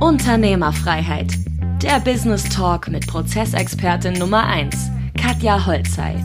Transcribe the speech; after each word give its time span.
Unternehmerfreiheit. 0.00 1.30
Der 1.82 2.00
Business 2.00 2.48
Talk 2.48 2.88
mit 2.88 3.06
Prozessexpertin 3.06 4.14
Nummer 4.14 4.46
1, 4.46 4.90
Katja 5.20 5.66
Holzei. 5.66 6.16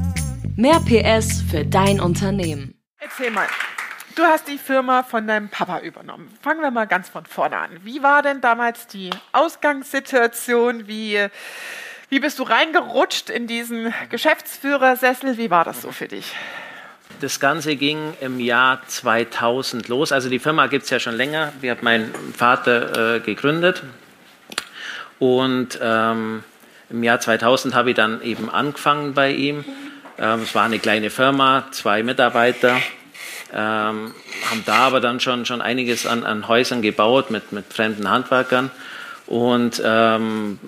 Mehr 0.55 0.79
PS 0.79 1.41
für 1.41 1.65
dein 1.65 1.99
Unternehmen. 1.99 2.81
Erzähl 2.99 3.31
mal. 3.31 3.47
Du 4.15 4.23
hast 4.23 4.47
die 4.47 4.57
Firma 4.57 5.03
von 5.03 5.27
deinem 5.27 5.49
Papa 5.49 5.79
übernommen. 5.79 6.29
Fangen 6.41 6.61
wir 6.61 6.71
mal 6.71 6.87
ganz 6.87 7.09
von 7.09 7.25
vorne 7.25 7.57
an. 7.57 7.71
Wie 7.83 8.01
war 8.01 8.21
denn 8.21 8.39
damals 8.39 8.87
die 8.87 9.09
Ausgangssituation? 9.33 10.87
Wie, 10.87 11.27
wie 12.07 12.19
bist 12.21 12.39
du 12.39 12.43
reingerutscht 12.43 13.29
in 13.29 13.45
diesen 13.45 13.93
Geschäftsführersessel? 14.09 15.37
Wie 15.37 15.51
war 15.51 15.65
das 15.65 15.81
so 15.81 15.91
für 15.91 16.07
dich? 16.07 16.33
Das 17.25 17.39
Ganze 17.39 17.75
ging 17.75 18.13
im 18.21 18.39
Jahr 18.39 18.81
2000 18.85 19.87
los. 19.87 20.11
Also 20.11 20.29
die 20.29 20.37
Firma 20.37 20.67
gibt 20.67 20.83
es 20.83 20.91
ja 20.91 20.99
schon 20.99 21.15
länger. 21.15 21.53
Die 21.63 21.71
hat 21.71 21.81
mein 21.81 22.11
Vater 22.37 23.15
äh, 23.15 23.19
gegründet. 23.19 23.81
Und 25.17 25.79
ähm, 25.81 26.43
im 26.91 27.01
Jahr 27.01 27.19
2000 27.19 27.73
habe 27.73 27.89
ich 27.89 27.95
dann 27.95 28.21
eben 28.21 28.47
angefangen 28.51 29.15
bei 29.15 29.31
ihm. 29.31 29.65
Ähm, 30.19 30.43
es 30.43 30.53
war 30.53 30.65
eine 30.65 30.77
kleine 30.77 31.09
Firma, 31.09 31.65
zwei 31.71 32.03
Mitarbeiter. 32.03 32.75
Ähm, 33.51 34.13
haben 34.51 34.63
da 34.67 34.77
aber 34.85 34.99
dann 34.99 35.19
schon, 35.19 35.47
schon 35.47 35.61
einiges 35.63 36.05
an, 36.05 36.23
an 36.25 36.47
Häusern 36.47 36.83
gebaut 36.83 37.31
mit, 37.31 37.51
mit 37.51 37.73
fremden 37.73 38.07
Handwerkern 38.07 38.69
und 39.27 39.81
ähm, 39.83 40.59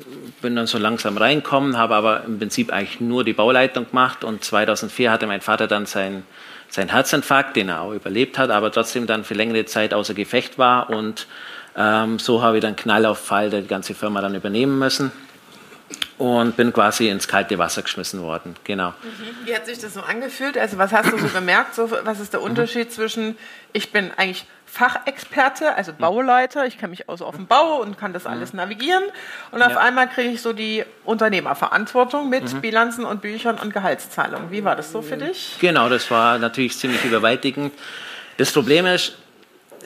bin 0.42 0.56
dann 0.56 0.68
so 0.68 0.78
langsam 0.78 1.18
reinkommen, 1.18 1.78
habe 1.78 1.96
aber 1.96 2.24
im 2.26 2.40
Prinzip 2.40 2.72
eigentlich 2.72 3.00
nur 3.00 3.24
die 3.24 3.34
Bauleitung 3.34 3.88
gemacht. 3.90 4.24
Und 4.24 4.44
2004 4.44 5.12
hatte 5.12 5.28
mein 5.28 5.42
Vater 5.42 5.68
dann 5.68 5.86
sein, 5.86 6.24
sein 6.70 6.90
Herzinfarkt, 6.90 7.56
den 7.56 7.70
er 7.70 7.82
auch 7.82 7.94
überlebt 7.94 8.38
hat, 8.38 8.50
aber 8.50 8.72
trotzdem 8.72 9.06
dann 9.06 9.24
für 9.24 9.36
längere 9.36 9.66
Zeit 9.66 9.94
außer 9.94 10.14
Gefecht 10.14 10.58
war. 10.58 10.90
Und 10.90 11.28
ähm, 11.78 12.18
so 12.18 12.42
habe 12.42 12.58
ich 12.58 12.62
dann 12.62 12.76
Knall 12.76 13.06
auf 13.06 13.20
Fall 13.20 13.50
die 13.50 13.68
ganze 13.68 13.94
Firma 13.94 14.22
dann 14.22 14.34
übernehmen 14.34 14.80
müssen 14.80 15.12
und 16.18 16.58
bin 16.58 16.74
quasi 16.74 17.10
ins 17.10 17.28
kalte 17.28 17.58
Wasser 17.58 17.84
geschmissen 17.84 18.22
worden. 18.22 18.56
Genau. 18.64 18.90
Mhm. 18.90 19.46
Wie 19.46 19.56
hat 19.56 19.66
sich 19.66 19.80
das 19.80 19.94
so 19.94 20.02
angefühlt? 20.02 20.58
Also 20.58 20.78
was 20.78 20.92
hast 20.92 21.12
du 21.12 21.18
so 21.18 21.28
gemerkt? 21.28 21.76
So, 21.76 21.92
was 22.04 22.20
ist 22.20 22.34
der 22.34 22.42
Unterschied 22.42 22.92
zwischen 22.92 23.38
ich 23.74 23.92
bin 23.92 24.12
eigentlich 24.18 24.46
Fachexperte, 24.66 25.76
also 25.76 25.92
mhm. 25.92 25.98
Bauleiter, 25.98 26.66
ich 26.66 26.78
kenne 26.78 26.90
mich 26.90 27.08
aus 27.08 27.22
auf 27.22 27.36
dem 27.36 27.48
Bau 27.48 27.82
und 27.82 27.98
kann 27.98 28.14
das 28.14 28.24
mhm. 28.24 28.32
alles 28.32 28.54
navigieren. 28.54 29.04
Und 29.52 29.62
auf 29.62 29.74
ja. 29.74 29.80
einmal 29.80 30.10
kriege 30.10 30.30
ich 30.30 30.42
so 30.42 30.54
die 30.54 30.84
Unternehmerverantwortung 31.06 32.30
mit 32.30 32.52
mhm. 32.52 32.62
Bilanzen 32.62 33.06
und 33.06 33.22
Büchern 33.22 33.58
und 33.58 33.74
Gehaltszahlungen. 33.74 34.52
Wie 34.52 34.64
war 34.64 34.76
das 34.76 34.92
so 34.92 35.02
für 35.02 35.18
dich? 35.18 35.56
Genau, 35.60 35.88
das 35.90 36.10
war 36.12 36.38
natürlich 36.40 36.78
ziemlich 36.78 37.04
überwältigend. 37.06 37.74
Das 38.38 38.52
Problem 38.52 38.86
ist, 38.86 39.18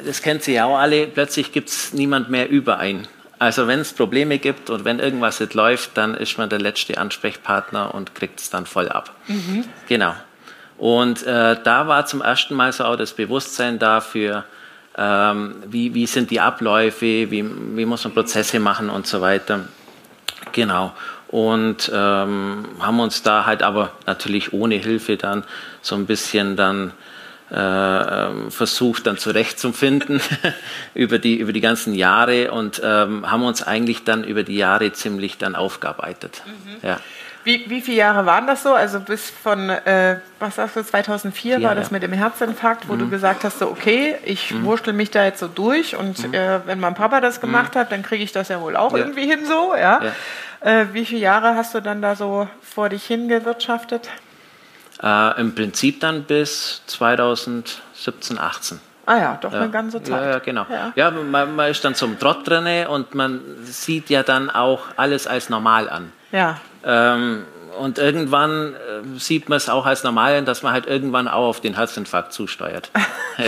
das 0.05 0.21
kennt 0.21 0.43
Sie 0.43 0.53
ja 0.53 0.65
auch 0.65 0.77
alle, 0.77 1.07
plötzlich 1.07 1.51
gibt 1.51 1.69
es 1.69 1.93
niemand 1.93 2.29
mehr 2.29 2.49
über 2.49 2.79
ein. 2.79 3.07
Also 3.41 3.65
wenn 3.65 3.79
es 3.79 3.91
Probleme 3.91 4.37
gibt 4.37 4.69
und 4.69 4.85
wenn 4.85 4.99
irgendwas 4.99 5.39
nicht 5.39 5.55
läuft, 5.55 5.97
dann 5.97 6.13
ist 6.13 6.37
man 6.37 6.47
der 6.47 6.59
letzte 6.59 6.99
Ansprechpartner 6.99 7.91
und 7.91 8.13
kriegt 8.13 8.39
es 8.39 8.51
dann 8.51 8.67
voll 8.67 8.87
ab. 8.87 9.15
Mhm. 9.27 9.65
Genau. 9.87 10.13
Und 10.77 11.25
äh, 11.25 11.57
da 11.63 11.87
war 11.87 12.05
zum 12.05 12.21
ersten 12.21 12.53
Mal 12.53 12.71
so 12.71 12.83
auch 12.83 12.97
das 12.97 13.13
Bewusstsein 13.13 13.79
dafür, 13.79 14.43
ähm, 14.95 15.55
wie, 15.65 15.95
wie 15.95 16.05
sind 16.05 16.29
die 16.29 16.39
Abläufe, 16.39 17.31
wie, 17.31 17.43
wie 17.75 17.85
muss 17.87 18.03
man 18.03 18.13
Prozesse 18.13 18.59
machen 18.59 18.91
und 18.91 19.07
so 19.07 19.21
weiter. 19.21 19.61
Genau. 20.51 20.93
Und 21.27 21.91
ähm, 21.91 22.65
haben 22.79 22.99
uns 22.99 23.23
da 23.23 23.47
halt 23.47 23.63
aber 23.63 23.89
natürlich 24.05 24.53
ohne 24.53 24.75
Hilfe 24.75 25.17
dann 25.17 25.45
so 25.81 25.95
ein 25.95 26.05
bisschen 26.05 26.57
dann 26.57 26.93
äh, 27.51 27.57
ähm, 27.57 28.49
versucht 28.49 29.07
dann 29.07 29.17
zurechtzufinden 29.17 30.21
über, 30.93 31.19
die, 31.19 31.35
über 31.35 31.51
die 31.51 31.59
ganzen 31.59 31.93
Jahre 31.93 32.51
und 32.51 32.81
ähm, 32.83 33.29
haben 33.29 33.43
uns 33.43 33.61
eigentlich 33.61 34.05
dann 34.05 34.23
über 34.23 34.43
die 34.43 34.55
Jahre 34.55 34.93
ziemlich 34.93 35.37
dann 35.37 35.55
aufgearbeitet. 35.55 36.43
Mhm. 36.45 36.87
Ja. 36.87 36.99
Wie, 37.43 37.69
wie 37.69 37.81
viele 37.81 37.97
Jahre 37.97 38.25
waren 38.25 38.45
das 38.45 38.63
so? 38.63 38.73
Also 38.73 38.99
bis 38.99 39.29
von, 39.29 39.69
äh, 39.69 40.19
was 40.39 40.55
sagst 40.55 40.75
du, 40.75 40.83
2004 40.83 41.59
ja, 41.59 41.67
war 41.67 41.75
das 41.75 41.89
ja. 41.89 41.93
mit 41.93 42.03
dem 42.03 42.13
Herzinfarkt, 42.13 42.87
wo 42.87 42.93
mhm. 42.93 42.99
du 42.99 43.09
gesagt 43.09 43.43
hast, 43.43 43.59
so, 43.59 43.67
okay, 43.67 44.15
ich 44.23 44.51
mhm. 44.51 44.63
wurschtel 44.63 44.93
mich 44.93 45.11
da 45.11 45.25
jetzt 45.25 45.39
so 45.39 45.47
durch 45.47 45.95
und 45.95 46.27
mhm. 46.27 46.33
äh, 46.33 46.65
wenn 46.65 46.79
mein 46.79 46.93
Papa 46.93 47.19
das 47.19 47.41
gemacht 47.41 47.75
mhm. 47.75 47.79
hat, 47.79 47.91
dann 47.91 48.03
kriege 48.03 48.23
ich 48.23 48.31
das 48.31 48.49
ja 48.49 48.61
wohl 48.61 48.77
auch 48.77 48.93
ja. 48.93 48.99
irgendwie 48.99 49.25
hin 49.25 49.45
so, 49.45 49.75
ja. 49.75 50.01
Äh, 50.61 50.85
wie 50.93 51.05
viele 51.05 51.21
Jahre 51.21 51.55
hast 51.55 51.73
du 51.73 51.81
dann 51.81 52.01
da 52.01 52.15
so 52.15 52.47
vor 52.61 52.89
dich 52.89 53.03
hingewirtschaftet? 53.05 54.09
Äh, 55.01 55.41
Im 55.41 55.55
Prinzip 55.55 55.99
dann 55.99 56.23
bis 56.23 56.81
2017, 56.87 58.37
18. 58.37 58.79
Ah 59.05 59.17
ja, 59.17 59.37
doch 59.41 59.51
ja. 59.51 59.61
eine 59.61 59.71
ganze 59.71 60.01
Zeit. 60.03 60.23
Ja, 60.23 60.29
ja 60.31 60.39
genau. 60.39 60.65
Ja, 60.69 60.93
ja 60.95 61.11
man, 61.11 61.55
man, 61.55 61.71
ist 61.71 61.83
dann 61.83 61.95
zum 61.95 62.19
Trott 62.19 62.47
drin 62.47 62.87
und 62.87 63.15
man 63.15 63.41
sieht 63.63 64.09
ja 64.09 64.21
dann 64.21 64.49
auch 64.49 64.81
alles 64.97 65.25
als 65.27 65.49
normal 65.49 65.89
an. 65.89 66.11
Ja. 66.31 66.59
Ähm, 66.83 67.45
und 67.79 67.97
irgendwann 67.97 68.73
äh, 68.73 69.19
sieht 69.19 69.49
man 69.49 69.57
es 69.57 69.69
auch 69.69 69.85
als 69.85 70.03
normal, 70.03 70.43
dass 70.43 70.63
man 70.63 70.73
halt 70.73 70.85
irgendwann 70.85 71.27
auch 71.27 71.47
auf 71.47 71.61
den 71.61 71.75
Herzinfarkt 71.75 72.33
zusteuert. 72.33 72.91
ja. 73.37 73.45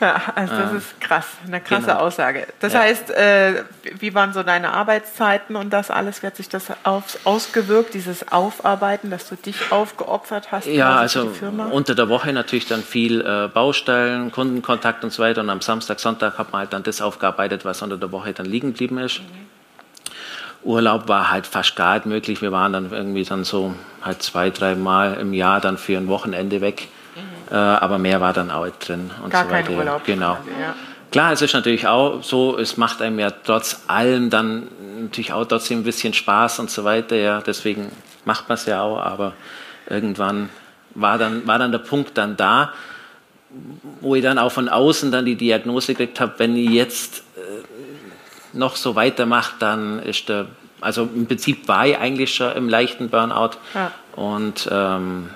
ja, 0.00 0.22
also 0.34 0.54
das 0.54 0.70
ähm, 0.70 0.76
ist 0.78 1.00
krass, 1.00 1.26
eine 1.46 1.60
krasse 1.60 1.86
genau. 1.86 1.98
Aussage. 1.98 2.46
Das 2.60 2.72
ja. 2.72 2.80
heißt, 2.80 3.10
äh, 3.10 3.64
wie 3.98 4.14
waren 4.14 4.32
so 4.32 4.42
deine 4.42 4.72
Arbeitszeiten 4.72 5.56
und 5.56 5.70
das 5.70 5.90
alles? 5.90 6.22
Wie 6.22 6.26
hat 6.26 6.36
sich 6.36 6.48
das 6.48 6.66
auf, 6.84 7.18
ausgewirkt, 7.24 7.94
dieses 7.94 8.30
Aufarbeiten, 8.30 9.10
dass 9.10 9.28
du 9.28 9.36
dich 9.36 9.70
aufgeopfert 9.70 10.52
hast? 10.52 10.66
Ja, 10.66 10.96
also 10.96 11.32
unter 11.70 11.94
der 11.94 12.08
Woche 12.08 12.32
natürlich 12.32 12.66
dann 12.66 12.82
viel 12.82 13.20
äh, 13.20 13.48
Baustellen, 13.48 14.32
Kundenkontakt 14.32 15.04
und 15.04 15.12
so 15.12 15.22
weiter. 15.22 15.40
Und 15.40 15.50
am 15.50 15.60
Samstag, 15.60 16.00
Sonntag 16.00 16.38
hat 16.38 16.52
man 16.52 16.60
halt 16.60 16.72
dann 16.72 16.82
das 16.82 17.00
aufgearbeitet, 17.00 17.64
was 17.64 17.82
unter 17.82 17.96
der 17.96 18.12
Woche 18.12 18.32
dann 18.32 18.46
liegen 18.46 18.72
geblieben 18.72 18.98
ist. 18.98 19.20
Mhm. 19.20 19.51
Urlaub 20.64 21.08
war 21.08 21.30
halt 21.30 21.46
fast 21.46 21.76
gar 21.76 21.94
nicht 21.94 22.06
möglich. 22.06 22.42
Wir 22.42 22.52
waren 22.52 22.72
dann 22.72 22.92
irgendwie 22.92 23.24
dann 23.24 23.44
so 23.44 23.74
halt 24.02 24.22
zwei, 24.22 24.50
drei 24.50 24.74
Mal 24.74 25.14
im 25.14 25.32
Jahr 25.32 25.60
dann 25.60 25.78
für 25.78 25.96
ein 25.96 26.08
Wochenende 26.08 26.60
weg. 26.60 26.88
Mhm. 27.14 27.54
Äh, 27.54 27.58
aber 27.58 27.98
mehr 27.98 28.20
war 28.20 28.32
dann 28.32 28.50
auch 28.50 28.68
drin 28.78 29.10
und 29.22 29.30
gar 29.30 29.44
so 29.44 29.50
weiter. 29.50 29.68
Kein 29.68 29.78
Urlaub. 29.78 30.04
Genau. 30.04 30.38
Ja. 30.60 30.74
Klar, 31.10 31.32
es 31.32 31.42
ist 31.42 31.52
natürlich 31.52 31.86
auch 31.86 32.22
so, 32.22 32.56
es 32.56 32.78
macht 32.78 33.02
einem 33.02 33.18
ja 33.18 33.30
trotz 33.30 33.82
allem 33.86 34.30
dann 34.30 34.68
natürlich 35.02 35.32
auch 35.32 35.44
trotzdem 35.44 35.80
ein 35.80 35.84
bisschen 35.84 36.14
Spaß 36.14 36.58
und 36.60 36.70
so 36.70 36.84
weiter. 36.84 37.16
Ja, 37.16 37.40
deswegen 37.40 37.92
macht 38.24 38.48
man 38.48 38.54
es 38.54 38.64
ja 38.66 38.82
auch, 38.82 38.98
aber 38.98 39.34
irgendwann 39.90 40.48
war 40.94 41.18
dann, 41.18 41.46
war 41.46 41.58
dann 41.58 41.72
der 41.72 41.80
Punkt 41.80 42.16
dann 42.16 42.36
da, 42.36 42.72
wo 44.00 44.14
ich 44.14 44.22
dann 44.22 44.38
auch 44.38 44.52
von 44.52 44.68
außen 44.68 45.12
dann 45.12 45.26
die 45.26 45.36
Diagnose 45.36 45.92
gekriegt 45.92 46.20
habe, 46.20 46.32
wenn 46.38 46.56
ich 46.56 46.70
jetzt 46.70 47.24
äh, 47.36 47.40
noch 48.52 48.76
so 48.76 48.94
weitermacht, 48.94 49.54
dann 49.60 50.00
ist 50.00 50.28
der, 50.28 50.46
also 50.80 51.02
im 51.02 51.26
Prinzip 51.26 51.68
war 51.68 51.86
ich 51.86 51.98
eigentlich 51.98 52.34
schon 52.34 52.52
im 52.52 52.68
leichten 52.68 53.08
Burnout 53.08 53.56
ja. 53.74 53.92
und, 54.16 54.68
ähm, 54.70 55.30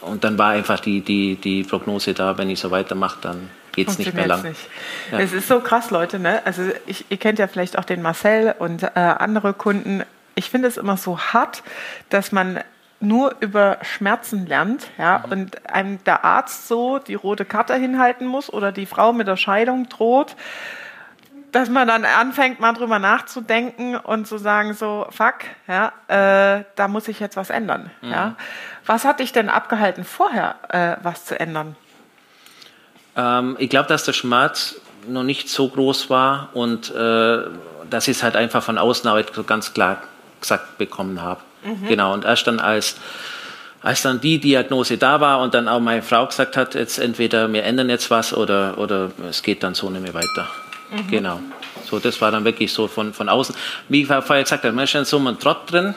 und 0.00 0.24
dann 0.24 0.38
war 0.38 0.50
einfach 0.50 0.80
die, 0.80 1.00
die, 1.00 1.36
die 1.36 1.64
Prognose 1.64 2.14
da, 2.14 2.38
wenn 2.38 2.50
ich 2.50 2.60
so 2.60 2.70
weitermache, 2.70 3.18
dann 3.20 3.50
geht 3.72 3.88
es 3.88 3.98
nicht 3.98 4.14
mehr 4.14 4.26
lang. 4.26 4.42
Nicht. 4.42 4.60
Ja. 5.12 5.20
Es 5.20 5.32
ist 5.32 5.48
so 5.48 5.60
krass, 5.60 5.90
Leute, 5.90 6.18
ne? 6.18 6.42
Also 6.44 6.62
ich, 6.86 7.04
ihr 7.10 7.16
kennt 7.16 7.38
ja 7.38 7.46
vielleicht 7.46 7.78
auch 7.78 7.84
den 7.84 8.02
Marcel 8.02 8.54
und 8.58 8.82
äh, 8.82 8.90
andere 8.94 9.52
Kunden. 9.54 10.02
Ich 10.34 10.50
finde 10.50 10.68
es 10.68 10.76
immer 10.76 10.96
so 10.96 11.18
hart, 11.18 11.62
dass 12.10 12.32
man 12.32 12.60
nur 13.00 13.36
über 13.40 13.78
Schmerzen 13.82 14.46
lernt, 14.46 14.88
ja, 14.98 15.22
mhm. 15.24 15.32
und 15.32 15.70
einem 15.70 16.04
der 16.04 16.24
Arzt 16.24 16.66
so 16.66 16.98
die 16.98 17.14
rote 17.14 17.44
Karte 17.44 17.74
hinhalten 17.74 18.26
muss 18.26 18.52
oder 18.52 18.72
die 18.72 18.86
Frau 18.86 19.12
mit 19.12 19.28
der 19.28 19.36
Scheidung 19.36 19.88
droht 19.88 20.34
dass 21.52 21.68
man 21.68 21.88
dann 21.88 22.04
anfängt, 22.04 22.60
mal 22.60 22.72
drüber 22.72 22.98
nachzudenken 22.98 23.96
und 23.96 24.26
zu 24.26 24.38
sagen, 24.38 24.74
so, 24.74 25.06
fuck, 25.10 25.34
ja, 25.66 25.92
äh, 26.08 26.64
da 26.76 26.88
muss 26.88 27.08
ich 27.08 27.20
jetzt 27.20 27.36
was 27.36 27.50
ändern. 27.50 27.90
Mhm. 28.02 28.10
Ja. 28.10 28.36
Was 28.86 29.04
hat 29.04 29.20
dich 29.20 29.32
denn 29.32 29.48
abgehalten, 29.48 30.04
vorher 30.04 30.56
äh, 30.68 30.96
was 31.02 31.24
zu 31.24 31.38
ändern? 31.38 31.76
Ähm, 33.16 33.56
ich 33.58 33.70
glaube, 33.70 33.88
dass 33.88 34.04
der 34.04 34.12
Schmerz 34.12 34.76
noch 35.06 35.22
nicht 35.22 35.48
so 35.48 35.68
groß 35.68 36.10
war 36.10 36.50
und 36.54 36.94
äh, 36.94 37.38
dass 37.88 38.08
ich 38.08 38.18
es 38.18 38.22
halt 38.22 38.36
einfach 38.36 38.62
von 38.62 38.78
außen 38.78 39.08
auch 39.08 39.20
so 39.32 39.44
ganz 39.44 39.72
klar 39.72 40.02
gesagt 40.40 40.78
bekommen 40.78 41.22
habe. 41.22 41.40
Mhm. 41.64 41.86
Genau, 41.88 42.12
und 42.12 42.24
erst 42.24 42.46
dann 42.46 42.60
als 42.60 42.96
als 43.80 44.02
dann 44.02 44.20
die 44.20 44.38
Diagnose 44.38 44.98
da 44.98 45.20
war 45.20 45.40
und 45.40 45.54
dann 45.54 45.68
auch 45.68 45.80
meine 45.80 46.02
Frau 46.02 46.26
gesagt 46.26 46.56
hat, 46.56 46.74
jetzt 46.74 46.98
entweder 46.98 47.52
wir 47.52 47.62
ändern 47.62 47.88
jetzt 47.88 48.10
was 48.10 48.34
oder, 48.34 48.76
oder 48.78 49.12
es 49.28 49.42
geht 49.42 49.62
dann 49.62 49.74
so 49.74 49.88
nicht 49.88 50.02
mehr 50.02 50.14
weiter. 50.14 50.48
Genau. 51.10 51.40
So, 51.84 51.98
das 51.98 52.20
war 52.20 52.30
dann 52.30 52.44
wirklich 52.44 52.72
so 52.72 52.86
von, 52.88 53.12
von 53.12 53.28
außen. 53.28 53.54
Wie 53.88 54.02
ich 54.02 54.06
vorher 54.06 54.42
gesagt 54.42 54.64
habe, 54.64 54.74
man 54.74 54.84
ist 54.84 54.94
in 54.94 55.04
so 55.04 55.18
einem 55.18 55.38
Trott 55.38 55.70
drin 55.70 55.94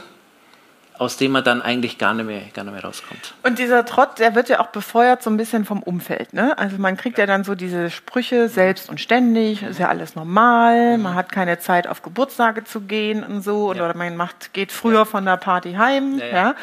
aus 1.02 1.18
dem 1.18 1.32
man 1.32 1.44
dann 1.44 1.64
eigentlich 1.64 1.98
gar 1.98 2.14
nicht 2.14 2.28
mehr, 2.28 2.42
gar 2.54 2.64
nicht 2.64 2.74
mehr 2.74 2.84
rauskommt. 2.84 3.34
Und 3.42 3.58
dieser 3.58 3.86
Trott, 3.86 4.20
der 4.20 4.36
wird 4.36 4.50
ja 4.50 4.60
auch 4.60 4.68
befeuert 4.68 5.24
so 5.24 5.32
ein 5.32 5.38
bisschen 5.38 5.66
vom 5.66 5.82
Umfeld. 5.82 6.32
Ne? 6.32 6.56
Also 6.60 6.78
man 6.78 6.96
kriegt 6.96 7.18
ja 7.18 7.26
dann 7.26 7.44
so 7.44 7.56
diese 7.56 7.90
Sprüche 7.90 8.50
selbst 8.50 8.88
und 8.88 9.02
ständig, 9.02 9.64
ist 9.64 9.80
ja 9.80 9.88
alles 9.88 10.16
normal, 10.16 11.00
man 11.00 11.16
hat 11.16 11.32
keine 11.32 11.58
Zeit 11.58 11.88
auf 11.88 12.04
Geburtstage 12.04 12.66
zu 12.66 12.82
gehen 12.82 13.24
und 13.24 13.42
so, 13.42 13.74
ja. 13.74 13.84
oder 13.84 13.98
man 13.98 14.16
macht, 14.16 14.54
geht 14.54 14.72
früher 14.72 15.00
ja. 15.00 15.06
von 15.06 15.26
der 15.26 15.38
Party 15.38 15.74
heim. 15.74 16.20
Ja, 16.20 16.28
ja. 16.28 16.56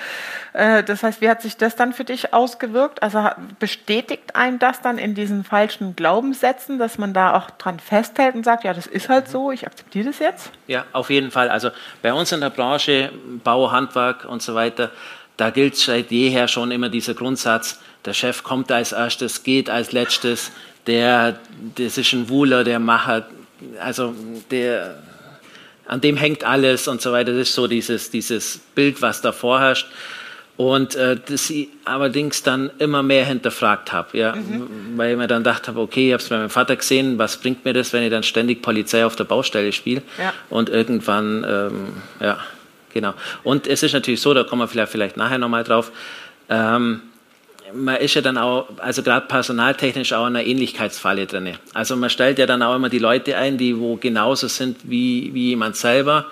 Äh, 0.52 0.84
das 0.84 1.02
heißt, 1.02 1.20
wie 1.20 1.28
hat 1.28 1.42
sich 1.42 1.56
das 1.56 1.74
dann 1.74 1.92
für 1.92 2.04
dich 2.04 2.32
ausgewirkt? 2.32 3.02
Also 3.02 3.28
bestätigt 3.58 4.36
einen 4.36 4.60
das 4.60 4.80
dann 4.80 4.98
in 4.98 5.16
diesen 5.16 5.42
falschen 5.42 5.96
Glaubenssätzen, 5.96 6.78
dass 6.78 6.96
man 6.96 7.12
da 7.12 7.36
auch 7.36 7.50
dran 7.50 7.80
festhält 7.80 8.36
und 8.36 8.44
sagt, 8.44 8.62
ja, 8.62 8.72
das 8.72 8.86
ist 8.86 9.08
halt 9.08 9.28
so, 9.28 9.50
ich 9.50 9.66
akzeptiere 9.66 10.06
das 10.06 10.20
jetzt? 10.20 10.52
Ja, 10.68 10.84
auf 10.92 11.10
jeden 11.10 11.32
Fall. 11.32 11.48
Also 11.48 11.70
bei 12.02 12.12
uns 12.12 12.30
in 12.30 12.40
der 12.40 12.50
Branche, 12.50 13.10
Bau, 13.42 13.72
Handwerk 13.72 14.27
und 14.28 14.42
so 14.42 14.54
weiter, 14.54 14.90
da 15.36 15.50
gilt 15.50 15.76
seit 15.76 16.10
jeher 16.10 16.48
schon 16.48 16.70
immer 16.70 16.88
dieser 16.88 17.14
Grundsatz, 17.14 17.80
der 18.04 18.14
Chef 18.14 18.42
kommt 18.42 18.72
als 18.72 18.92
erstes, 18.92 19.42
geht 19.42 19.70
als 19.70 19.92
letztes, 19.92 20.50
der, 20.86 21.38
das 21.76 21.98
ist 21.98 22.12
ein 22.12 22.28
Wuhler, 22.28 22.64
der 22.64 22.78
Macher, 22.78 23.26
also 23.80 24.14
der, 24.50 25.02
an 25.86 26.00
dem 26.00 26.16
hängt 26.16 26.44
alles 26.44 26.88
und 26.88 27.00
so 27.00 27.12
weiter. 27.12 27.32
Das 27.32 27.48
ist 27.48 27.54
so 27.54 27.66
dieses, 27.66 28.10
dieses 28.10 28.58
Bild, 28.74 29.02
was 29.02 29.20
da 29.20 29.32
vorherrscht 29.32 29.86
und 30.58 30.96
äh, 30.96 31.16
das 31.24 31.50
ich 31.50 31.68
allerdings 31.84 32.42
dann 32.42 32.70
immer 32.78 33.04
mehr 33.04 33.24
hinterfragt 33.24 33.92
habe, 33.92 34.18
ja, 34.18 34.34
mhm. 34.34 34.68
weil 34.96 35.12
ich 35.12 35.16
mir 35.16 35.28
dann 35.28 35.44
gedacht 35.44 35.68
habe, 35.68 35.78
okay, 35.78 36.08
ich 36.08 36.12
habe 36.12 36.22
es 36.22 36.28
bei 36.28 36.36
meinem 36.36 36.50
Vater 36.50 36.74
gesehen, 36.74 37.16
was 37.16 37.36
bringt 37.36 37.64
mir 37.64 37.72
das, 37.72 37.92
wenn 37.92 38.02
ich 38.02 38.10
dann 38.10 38.24
ständig 38.24 38.60
Polizei 38.60 39.06
auf 39.06 39.14
der 39.14 39.22
Baustelle 39.22 39.72
spiele 39.72 40.02
ja. 40.18 40.34
und 40.50 40.68
irgendwann, 40.68 41.46
ähm, 41.48 41.88
ja, 42.20 42.38
genau. 42.92 43.14
Und 43.44 43.66
es 43.66 43.82
ist 43.82 43.92
natürlich 43.92 44.20
so, 44.20 44.34
da 44.34 44.44
kommen 44.44 44.62
wir 44.62 44.68
vielleicht, 44.68 44.92
vielleicht 44.92 45.16
nachher 45.16 45.38
nochmal 45.38 45.64
drauf, 45.64 45.90
ähm, 46.48 47.02
man 47.74 47.96
ist 47.96 48.14
ja 48.14 48.22
dann 48.22 48.38
auch, 48.38 48.68
also 48.78 49.02
gerade 49.02 49.26
personaltechnisch 49.26 50.14
auch 50.14 50.26
in 50.26 50.36
einer 50.36 50.46
Ähnlichkeitsfalle 50.46 51.26
drin. 51.26 51.54
Also 51.74 51.96
man 51.96 52.08
stellt 52.08 52.38
ja 52.38 52.46
dann 52.46 52.62
auch 52.62 52.74
immer 52.74 52.88
die 52.88 52.98
Leute 52.98 53.36
ein, 53.36 53.58
die 53.58 53.78
wo 53.78 53.96
genauso 53.96 54.48
sind 54.48 54.78
wie, 54.84 55.34
wie 55.34 55.50
jemand 55.50 55.76
selber 55.76 56.26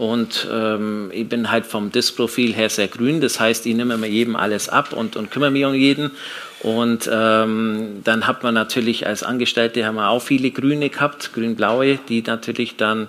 und 0.00 0.48
ähm, 0.50 1.10
ich 1.12 1.28
bin 1.28 1.50
halt 1.50 1.66
vom 1.66 1.92
Diskprofil 1.92 2.54
her 2.54 2.70
sehr 2.70 2.88
grün, 2.88 3.20
das 3.20 3.38
heißt, 3.38 3.66
ich 3.66 3.74
nehme 3.74 3.98
mir 3.98 4.08
jedem 4.08 4.34
alles 4.34 4.70
ab 4.70 4.94
und, 4.94 5.14
und 5.14 5.30
kümmere 5.30 5.50
mich 5.50 5.66
um 5.66 5.74
jeden. 5.74 6.12
Und 6.62 7.06
ähm, 7.12 8.00
dann 8.02 8.26
hat 8.26 8.42
man 8.42 8.54
natürlich 8.54 9.06
als 9.06 9.22
Angestellte 9.22 9.84
haben 9.84 9.96
wir 9.96 10.08
auch 10.08 10.22
viele 10.22 10.52
Grüne 10.52 10.88
gehabt, 10.88 11.34
grün-blaue, 11.34 11.98
die 12.08 12.22
natürlich 12.22 12.76
dann 12.76 13.08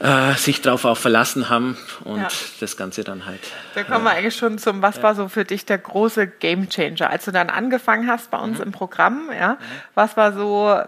äh, 0.00 0.34
sich 0.34 0.60
darauf 0.60 0.84
auch 0.84 0.96
verlassen 0.96 1.48
haben 1.48 1.76
und 2.04 2.20
ja. 2.20 2.28
das 2.60 2.76
Ganze 2.76 3.04
dann 3.04 3.26
halt. 3.26 3.40
Da 3.74 3.84
kommen 3.84 4.04
wir 4.04 4.12
äh, 4.12 4.18
eigentlich 4.18 4.36
schon 4.36 4.58
zum, 4.58 4.82
was 4.82 4.96
ja. 4.96 5.02
war 5.04 5.14
so 5.14 5.28
für 5.28 5.44
dich 5.44 5.66
der 5.66 5.78
große 5.78 6.26
Game 6.26 6.68
Changer, 6.68 7.10
als 7.10 7.24
du 7.24 7.30
dann 7.30 7.48
angefangen 7.48 8.08
hast 8.08 8.30
bei 8.30 8.38
uns 8.38 8.58
mhm. 8.58 8.64
im 8.64 8.72
Programm, 8.72 9.30
ja, 9.38 9.52
mhm. 9.52 9.56
was 9.94 10.16
war 10.16 10.32
so 10.32 10.80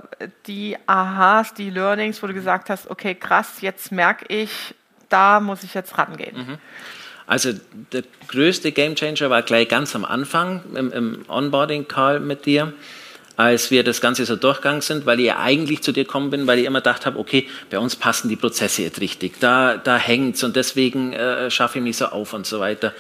die 0.47 0.77
Aha's, 0.87 1.55
die 1.55 1.71
Learnings, 1.71 2.23
wo 2.23 2.27
du 2.27 2.35
gesagt 2.35 2.69
hast, 2.69 2.91
okay, 2.91 3.15
krass, 3.15 3.61
jetzt 3.61 3.93
merke 3.93 4.27
ich, 4.29 4.75
da 5.09 5.41
muss 5.41 5.63
ich 5.63 5.75
jetzt 5.75 5.97
rangehen. 5.99 6.37
Mhm. 6.37 6.59
Also 7.29 7.53
der 7.93 8.03
größte 8.29 8.71
Game 8.73 8.95
Changer 8.95 9.31
war 9.31 9.43
gleich 9.43 9.69
ganz 9.69 9.97
am 9.97 10.05
Anfang 10.05 10.63
im, 10.75 10.93
im 10.93 11.25
Onboarding-Call 11.29 12.21
mit 12.21 12.47
dir 12.47 12.73
als 13.37 13.71
wir 13.71 13.85
das 13.85 14.01
Ganze 14.01 14.25
so 14.25 14.37
durchgegangen 14.37 14.81
sind, 14.81 15.07
weil 15.07 15.21
ich 15.21 15.33
eigentlich 15.33 15.83
zu 15.83 15.93
dir 15.93 16.05
gekommen 16.05 16.31
bin, 16.31 16.47
weil 16.47 16.59
ich 16.59 16.65
immer 16.65 16.81
gedacht 16.81 17.07
habe, 17.07 17.19
okay, 17.19 17.49
bei 17.71 17.79
uns 17.79 17.97
passen 17.97 18.29
die 18.29 18.37
Prozesse 18.37 18.83
jetzt 18.83 19.01
richtig, 19.01 19.39
da, 19.41 19.77
da 19.77 19.99
es 19.99 20.43
und 20.43 20.57
deswegen 20.57 21.13
äh, 21.13 21.51
schaffe 21.51 21.79
ich 21.79 21.85
mich 21.85 21.97
so 21.97 22.07
auf 22.07 22.33
und 22.33 22.47
so 22.47 22.61
weiter. 22.61 22.93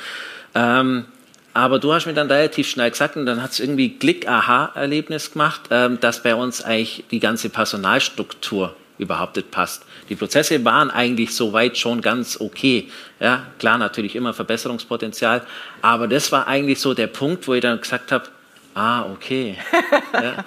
Ähm, 0.55 1.07
aber 1.55 1.79
du 1.79 1.95
hast 1.95 2.05
mir 2.05 2.13
dann 2.13 2.31
relativ 2.31 2.69
schnell 2.69 2.91
gesagt, 2.91 3.17
und 3.17 3.25
dann 3.25 3.43
hat 3.43 3.53
es 3.53 3.61
irgendwie 3.61 3.97
Klick-Aha-Erlebnis 3.97 5.33
gemacht, 5.33 5.63
ähm, 5.71 5.99
dass 6.01 6.23
bei 6.23 6.35
uns 6.35 6.63
eigentlich 6.63 7.05
die 7.11 7.21
ganze 7.21 7.49
Personalstruktur 7.49 8.77
überhaupt 8.99 9.37
nicht 9.37 9.51
passt. 9.51 9.85
Die 10.09 10.17
Prozesse 10.17 10.63
waren 10.65 10.91
eigentlich 10.91 11.35
soweit 11.35 11.79
schon 11.79 12.01
ganz 12.03 12.41
okay. 12.41 12.89
Ja, 13.21 13.47
klar, 13.59 13.79
natürlich 13.79 14.17
immer 14.17 14.35
Verbesserungspotenzial, 14.35 15.47
aber 15.83 16.09
das 16.09 16.31
war 16.31 16.47
eigentlich 16.47 16.81
so 16.81 16.93
der 16.95 17.07
Punkt, 17.07 17.49
wo 17.49 17.55
ich 17.55 17.63
dann 17.63 17.81
gesagt 17.81 18.13
habe, 18.13 18.27
Ah, 18.77 19.11
okay. 19.11 19.57
ja. 20.13 20.45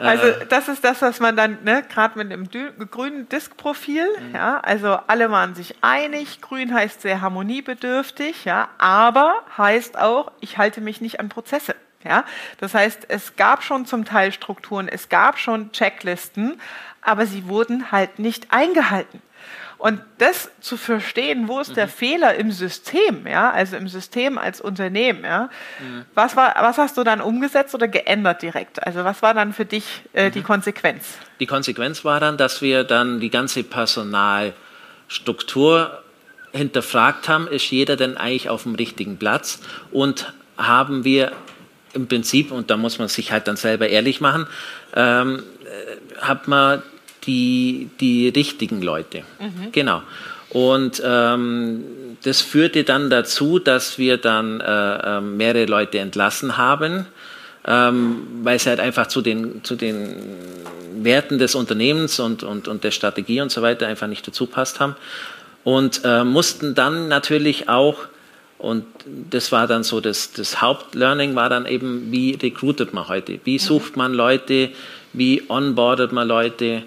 Also 0.00 0.28
äh. 0.28 0.46
das 0.46 0.68
ist 0.68 0.82
das, 0.82 1.02
was 1.02 1.20
man 1.20 1.36
dann, 1.36 1.58
ne, 1.62 1.84
gerade 1.86 2.18
mit 2.18 2.30
dem 2.30 2.48
grünen 2.90 3.28
Diskprofil, 3.28 4.06
mhm. 4.18 4.34
ja, 4.34 4.58
also 4.60 4.98
alle 5.06 5.30
waren 5.30 5.54
sich 5.54 5.74
einig, 5.82 6.40
grün 6.40 6.72
heißt 6.72 7.02
sehr 7.02 7.20
harmoniebedürftig, 7.20 8.46
ja, 8.46 8.68
aber 8.78 9.34
heißt 9.58 9.98
auch, 9.98 10.32
ich 10.40 10.56
halte 10.56 10.80
mich 10.80 11.02
nicht 11.02 11.20
an 11.20 11.28
Prozesse. 11.28 11.76
Ja, 12.02 12.24
das 12.56 12.72
heißt, 12.72 13.10
es 13.10 13.36
gab 13.36 13.62
schon 13.62 13.84
zum 13.84 14.06
Teil 14.06 14.32
Strukturen, 14.32 14.88
es 14.88 15.10
gab 15.10 15.38
schon 15.38 15.70
Checklisten, 15.72 16.58
aber 17.02 17.26
sie 17.26 17.46
wurden 17.46 17.92
halt 17.92 18.18
nicht 18.18 18.54
eingehalten. 18.54 19.20
Und 19.80 20.00
das 20.18 20.48
zu 20.60 20.76
verstehen, 20.76 21.48
wo 21.48 21.58
ist 21.58 21.74
der 21.74 21.86
mhm. 21.86 21.90
Fehler 21.90 22.34
im 22.34 22.52
System, 22.52 23.26
ja, 23.26 23.50
also 23.50 23.78
im 23.78 23.88
System 23.88 24.36
als 24.36 24.60
Unternehmen, 24.60 25.24
ja, 25.24 25.48
mhm. 25.78 26.04
was, 26.12 26.36
war, 26.36 26.54
was 26.54 26.76
hast 26.76 26.98
du 26.98 27.02
dann 27.02 27.22
umgesetzt 27.22 27.74
oder 27.74 27.88
geändert 27.88 28.42
direkt? 28.42 28.86
Also 28.86 29.04
was 29.04 29.22
war 29.22 29.32
dann 29.32 29.54
für 29.54 29.64
dich 29.64 30.02
äh, 30.12 30.28
mhm. 30.28 30.32
die 30.32 30.42
Konsequenz? 30.42 31.16
Die 31.40 31.46
Konsequenz 31.46 32.04
war 32.04 32.20
dann, 32.20 32.36
dass 32.36 32.60
wir 32.60 32.84
dann 32.84 33.20
die 33.20 33.30
ganze 33.30 33.62
Personalstruktur 33.62 36.02
hinterfragt 36.52 37.30
haben, 37.30 37.48
ist 37.48 37.70
jeder 37.70 37.96
denn 37.96 38.18
eigentlich 38.18 38.50
auf 38.50 38.64
dem 38.64 38.74
richtigen 38.74 39.16
Platz 39.16 39.60
und 39.92 40.34
haben 40.58 41.04
wir 41.04 41.32
im 41.94 42.06
Prinzip, 42.06 42.52
und 42.52 42.70
da 42.70 42.76
muss 42.76 42.98
man 42.98 43.08
sich 43.08 43.32
halt 43.32 43.48
dann 43.48 43.56
selber 43.56 43.88
ehrlich 43.88 44.20
machen, 44.20 44.46
ähm, 44.94 45.42
äh, 45.64 45.96
hat 46.20 46.48
man 46.48 46.82
die, 47.24 47.90
die 48.00 48.28
richtigen 48.28 48.82
Leute. 48.82 49.22
Mhm. 49.38 49.72
Genau. 49.72 50.02
Und 50.50 51.00
ähm, 51.04 51.84
das 52.24 52.40
führte 52.40 52.84
dann 52.84 53.08
dazu, 53.08 53.58
dass 53.58 53.98
wir 53.98 54.16
dann 54.16 54.60
äh, 54.60 55.18
äh, 55.18 55.20
mehrere 55.20 55.66
Leute 55.66 56.00
entlassen 56.00 56.56
haben, 56.56 57.06
ähm, 57.66 58.26
weil 58.42 58.58
sie 58.58 58.68
halt 58.68 58.80
einfach 58.80 59.06
zu 59.06 59.22
den, 59.22 59.62
zu 59.62 59.76
den 59.76 60.16
Werten 61.04 61.38
des 61.38 61.54
Unternehmens 61.54 62.18
und, 62.18 62.42
und, 62.42 62.66
und 62.66 62.84
der 62.84 62.90
Strategie 62.90 63.40
und 63.40 63.52
so 63.52 63.62
weiter 63.62 63.86
einfach 63.86 64.08
nicht 64.08 64.26
dazu 64.26 64.46
passt 64.46 64.80
haben. 64.80 64.96
Und 65.62 66.00
äh, 66.04 66.24
mussten 66.24 66.74
dann 66.74 67.08
natürlich 67.08 67.68
auch, 67.68 67.96
und 68.58 68.84
das 69.30 69.52
war 69.52 69.66
dann 69.66 69.84
so, 69.84 70.00
das, 70.00 70.32
das 70.32 70.60
Hauptlearning 70.60 71.34
war 71.36 71.48
dann 71.48 71.64
eben, 71.64 72.10
wie 72.10 72.34
recruitet 72.34 72.92
man 72.92 73.08
heute? 73.08 73.40
Wie 73.44 73.54
mhm. 73.54 73.58
sucht 73.58 73.96
man 73.96 74.12
Leute? 74.14 74.70
Wie 75.12 75.44
onboardet 75.48 76.12
man 76.12 76.26
Leute? 76.26 76.82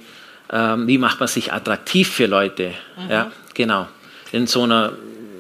Ähm, 0.51 0.88
wie 0.88 0.98
macht 0.98 1.19
man 1.19 1.28
sich 1.28 1.54
attraktiv 1.54 2.10
für 2.10 2.25
Leute. 2.25 2.74
Mhm. 2.98 3.10
Ja, 3.10 3.31
genau. 3.54 3.88
In 4.31 4.48
so 4.48 4.63
einer, 4.63 4.94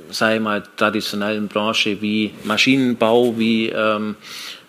sei 0.09 0.39
mal, 0.39 0.63
traditionellen 0.77 1.47
Branche 1.47 2.01
wie 2.01 2.33
Maschinenbau, 2.43 3.37
wie 3.37 3.69
ähm, 3.69 4.15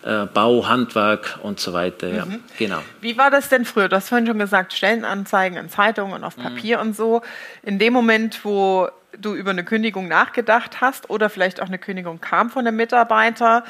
äh, 0.05 0.25
Bau, 0.25 0.67
Handwerk 0.67 1.39
und 1.41 1.59
so 1.59 1.73
weiter. 1.73 2.07
Ja, 2.07 2.25
mhm. 2.25 2.43
genau. 2.57 2.79
Wie 3.01 3.17
war 3.17 3.31
das 3.31 3.49
denn 3.49 3.65
früher? 3.65 3.89
Du 3.89 3.95
hast 3.95 4.09
vorhin 4.09 4.27
schon 4.27 4.39
gesagt, 4.39 4.73
Stellenanzeigen 4.73 5.57
in 5.57 5.69
Zeitungen 5.69 6.13
und 6.13 6.23
auf 6.23 6.37
mhm. 6.37 6.43
Papier 6.43 6.77
mhm. 6.77 6.87
und 6.89 6.95
so. 6.95 7.21
In 7.63 7.79
dem 7.79 7.93
Moment, 7.93 8.43
wo 8.43 8.87
du 9.19 9.33
über 9.33 9.51
eine 9.51 9.63
Kündigung 9.63 10.07
nachgedacht 10.07 10.81
hast 10.81 11.09
oder 11.09 11.29
vielleicht 11.29 11.61
auch 11.61 11.67
eine 11.67 11.79
Kündigung 11.79 12.21
kam 12.21 12.49
von 12.49 12.67
einem 12.67 12.77
Mitarbeiter, 12.77 13.63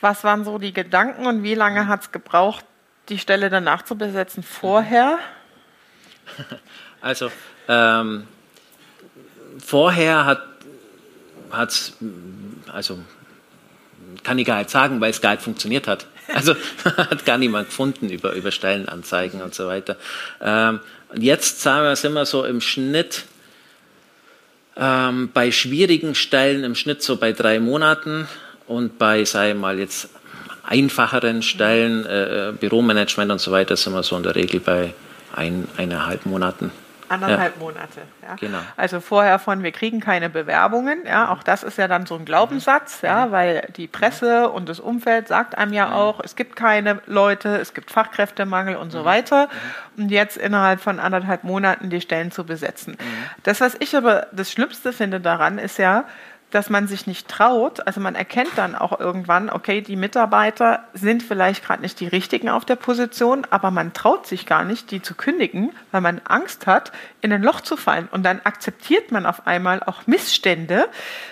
was 0.00 0.24
waren 0.24 0.44
so 0.44 0.58
die 0.58 0.72
Gedanken 0.72 1.26
und 1.26 1.42
wie 1.42 1.54
lange 1.54 1.84
mhm. 1.84 1.88
hat 1.88 2.02
es 2.02 2.12
gebraucht, 2.12 2.64
die 3.08 3.18
Stelle 3.18 3.50
danach 3.50 3.82
zu 3.82 3.96
besetzen 3.96 4.42
vorher? 4.42 5.18
Also 7.02 7.30
ähm, 7.66 8.24
vorher 9.64 10.26
hat 10.26 11.70
es, 11.70 11.94
also 12.70 12.98
kann 14.22 14.38
ich 14.38 14.46
gar 14.46 14.58
nicht 14.58 14.68
sagen, 14.68 15.00
weil 15.00 15.10
es 15.10 15.22
gar 15.22 15.30
nicht 15.30 15.42
funktioniert 15.42 15.86
hat. 15.86 16.06
Also 16.32 16.54
hat 16.84 17.24
gar 17.24 17.38
niemand 17.38 17.68
gefunden 17.68 18.08
über, 18.08 18.34
über 18.34 18.52
Stellenanzeigen 18.52 19.42
und 19.42 19.52
so 19.52 19.66
weiter. 19.66 19.96
Ähm, 20.40 20.78
jetzt 21.16 21.60
sagen 21.60 21.84
wir, 21.84 21.96
sind 21.96 22.12
wir 22.12 22.24
so 22.24 22.44
im 22.44 22.60
Schnitt 22.60 23.24
ähm, 24.76 25.30
bei 25.34 25.50
schwierigen 25.50 26.14
Stellen 26.14 26.62
im 26.62 26.76
Schnitt 26.76 27.02
so 27.02 27.16
bei 27.16 27.32
drei 27.32 27.58
Monaten 27.58 28.28
und 28.68 28.96
bei, 28.98 29.24
sei 29.24 29.54
mal 29.54 29.80
jetzt 29.80 30.08
einfacheren 30.62 31.42
Stellen, 31.42 32.06
äh, 32.06 32.52
Büromanagement 32.58 33.32
und 33.32 33.40
so 33.40 33.50
weiter, 33.50 33.76
sind 33.76 33.92
wir 33.92 34.04
so 34.04 34.16
in 34.16 34.22
der 34.22 34.36
Regel 34.36 34.60
bei 34.60 34.94
ein, 35.40 35.66
eineinhalb 35.76 36.26
Monaten. 36.26 36.70
Anderthalb 37.10 37.56
ja. 37.56 37.60
Monate. 37.60 38.02
Ja. 38.22 38.36
Genau. 38.36 38.58
Also 38.76 39.00
vorher 39.00 39.40
von, 39.40 39.64
wir 39.64 39.72
kriegen 39.72 39.98
keine 39.98 40.30
Bewerbungen. 40.30 41.00
Ja, 41.06 41.32
auch 41.32 41.42
das 41.42 41.64
ist 41.64 41.76
ja 41.76 41.88
dann 41.88 42.06
so 42.06 42.14
ein 42.14 42.24
Glaubenssatz, 42.24 43.02
ja, 43.02 43.26
mhm. 43.26 43.32
weil 43.32 43.68
die 43.76 43.88
Presse 43.88 44.48
und 44.48 44.68
das 44.68 44.78
Umfeld 44.78 45.26
sagt 45.26 45.58
einem 45.58 45.72
ja 45.72 45.88
mhm. 45.88 45.92
auch, 45.94 46.20
es 46.22 46.36
gibt 46.36 46.54
keine 46.54 47.00
Leute, 47.06 47.56
es 47.56 47.74
gibt 47.74 47.90
Fachkräftemangel 47.90 48.76
und 48.76 48.92
so 48.92 49.00
mhm. 49.00 49.04
weiter. 49.06 49.48
Und 49.96 50.10
jetzt 50.10 50.36
innerhalb 50.36 50.80
von 50.80 51.00
anderthalb 51.00 51.42
Monaten 51.42 51.90
die 51.90 52.00
Stellen 52.00 52.30
zu 52.30 52.44
besetzen. 52.44 52.96
Das, 53.42 53.60
was 53.60 53.76
ich 53.80 53.96
aber 53.96 54.28
das 54.30 54.52
Schlimmste 54.52 54.92
finde 54.92 55.20
daran, 55.20 55.58
ist 55.58 55.78
ja, 55.78 56.04
dass 56.50 56.70
man 56.70 56.88
sich 56.88 57.06
nicht 57.06 57.28
traut. 57.28 57.86
Also 57.86 58.00
man 58.00 58.14
erkennt 58.14 58.50
dann 58.56 58.74
auch 58.74 58.98
irgendwann, 58.98 59.50
okay, 59.50 59.80
die 59.80 59.96
Mitarbeiter 59.96 60.84
sind 60.92 61.22
vielleicht 61.22 61.64
gerade 61.64 61.82
nicht 61.82 62.00
die 62.00 62.08
richtigen 62.08 62.48
auf 62.48 62.64
der 62.64 62.76
Position, 62.76 63.46
aber 63.50 63.70
man 63.70 63.92
traut 63.92 64.26
sich 64.26 64.46
gar 64.46 64.64
nicht, 64.64 64.90
die 64.90 65.02
zu 65.02 65.14
kündigen, 65.14 65.72
weil 65.92 66.00
man 66.00 66.20
Angst 66.24 66.66
hat, 66.66 66.92
in 67.20 67.32
ein 67.32 67.42
Loch 67.42 67.60
zu 67.60 67.76
fallen. 67.76 68.08
Und 68.10 68.24
dann 68.24 68.40
akzeptiert 68.42 69.12
man 69.12 69.26
auf 69.26 69.46
einmal 69.46 69.82
auch 69.82 70.06
Missstände. 70.06 70.88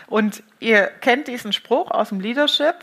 Und 0.07 0.43
ihr 0.61 0.87
kennt 1.01 1.29
diesen 1.29 1.53
Spruch 1.53 1.91
aus 1.91 2.11
dem 2.11 2.21
Leadership, 2.21 2.77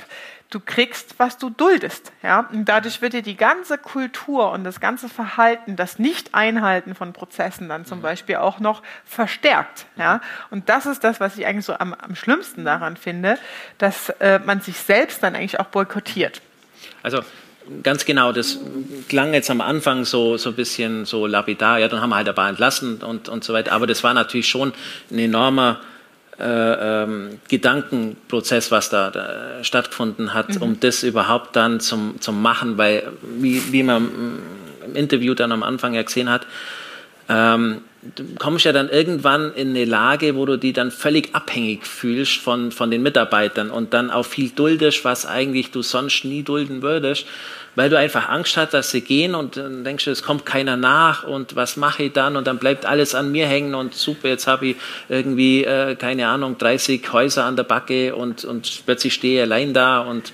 du 0.50 0.60
kriegst, 0.60 1.16
was 1.18 1.38
du 1.38 1.50
duldest. 1.50 2.12
Ja? 2.24 2.48
Und 2.52 2.66
dadurch 2.66 3.02
wird 3.02 3.14
dir 3.14 3.22
die 3.22 3.36
ganze 3.36 3.78
Kultur 3.78 4.52
und 4.52 4.64
das 4.64 4.80
ganze 4.80 5.10
Verhalten, 5.10 5.76
das 5.76 6.00
Nicht-Einhalten 6.00 6.96
von 6.96 7.14
Prozessen 7.14 7.70
dann 7.70 7.86
zum 7.86 8.00
mhm. 8.00 8.04
Beispiel 8.04 8.36
auch 8.38 8.60
noch 8.60 8.82
verstärkt. 9.06 9.86
Ja? 9.98 10.22
Und 10.52 10.70
das 10.70 10.86
ist 10.86 11.04
das, 11.04 11.20
was 11.20 11.38
ich 11.38 11.46
eigentlich 11.46 11.66
so 11.66 11.74
am, 11.74 11.94
am 11.94 12.16
schlimmsten 12.16 12.66
daran 12.66 12.98
finde, 12.98 13.38
dass 13.78 14.10
äh, 14.20 14.40
man 14.40 14.62
sich 14.62 14.78
selbst 14.78 15.24
dann 15.24 15.36
eigentlich 15.36 15.60
auch 15.60 15.68
boykottiert. 15.68 16.42
Also 17.04 17.22
ganz 17.84 18.06
genau, 18.06 18.32
das 18.32 18.60
klang 19.10 19.34
jetzt 19.34 19.50
am 19.50 19.62
Anfang 19.62 20.06
so, 20.06 20.38
so 20.38 20.50
ein 20.50 20.56
bisschen 20.56 21.06
so 21.06 21.26
lapidar, 21.26 21.80
ja, 21.80 21.88
dann 21.88 22.02
haben 22.02 22.10
wir 22.10 22.18
halt 22.18 22.30
ein 22.30 22.36
paar 22.36 22.50
entlassen 22.50 23.02
und, 23.02 23.30
und 23.30 23.44
so 23.44 23.54
weiter, 23.54 23.72
aber 23.72 23.88
das 23.88 24.04
war 24.04 24.14
natürlich 24.14 24.48
schon 24.48 24.74
ein 25.12 25.20
enormer 25.20 25.82
äh, 26.40 27.04
ähm, 27.04 27.40
Gedankenprozess, 27.48 28.72
was 28.72 28.90
da, 28.90 29.10
da 29.10 29.64
stattgefunden 29.64 30.34
hat, 30.34 30.56
mhm. 30.56 30.62
um 30.62 30.80
das 30.80 31.04
überhaupt 31.04 31.56
dann 31.56 31.80
zum, 31.80 32.20
zum 32.20 32.42
Machen, 32.42 32.78
weil, 32.78 33.04
wie, 33.38 33.72
wie 33.72 33.84
man 33.84 34.40
im 34.86 34.96
Interview 34.96 35.34
dann 35.34 35.52
am 35.52 35.64
Anfang 35.64 35.94
ja 35.94 36.04
gesehen 36.04 36.30
hat, 36.30 36.46
ähm, 37.30 37.82
du 38.16 38.24
kommst 38.38 38.66
ja 38.66 38.72
dann 38.72 38.90
irgendwann 38.90 39.54
in 39.54 39.70
eine 39.70 39.86
Lage, 39.86 40.36
wo 40.36 40.46
du 40.46 40.58
die 40.58 40.74
dann 40.74 40.92
völlig 40.92 41.34
abhängig 41.34 41.88
fühlst 41.88 42.38
von, 42.38 42.72
von 42.72 42.92
den 42.92 43.02
Mitarbeitern 43.02 43.72
und 43.72 43.94
dann 43.94 44.12
auch 44.12 44.26
viel 44.26 44.50
duldest, 44.50 45.06
was 45.06 45.26
eigentlich 45.26 45.72
du 45.72 45.82
sonst 45.82 46.26
nie 46.26 46.44
dulden 46.44 46.82
würdest 46.82 47.26
weil 47.76 47.90
du 47.90 47.98
einfach 47.98 48.30
Angst 48.30 48.58
hast, 48.58 48.74
dass 48.74 48.92
sie 48.92 49.02
gehen 49.02 49.36
und 49.36 49.58
dann 49.58 49.84
denkst 49.84 50.06
du, 50.06 50.12
es 50.12 50.24
kommt 50.24 50.46
keiner 50.46 50.78
nach 50.78 51.24
und 51.24 51.56
was 51.56 51.78
mache 51.78 52.04
ich 52.04 52.14
dann 52.14 52.36
und 52.38 52.48
dann 52.48 52.58
bleibt 52.58 52.86
alles 52.86 53.16
an 53.16 53.32
mir 53.32 53.48
hängen 53.48 53.76
und 53.76 53.94
super, 53.94 54.30
jetzt 54.30 54.48
habe 54.48 54.68
ich 54.68 54.76
irgendwie, 55.10 55.64
äh, 55.64 55.96
keine 55.96 56.28
Ahnung, 56.28 56.58
30 56.58 57.12
Häuser 57.12 57.46
an 57.46 57.56
der 57.56 57.64
Backe 57.64 58.16
und, 58.16 58.46
und 58.46 58.84
plötzlich 58.86 59.14
stehe 59.14 59.44
ich 59.44 59.50
allein 59.50 59.74
da 59.74 60.00
und 60.00 60.32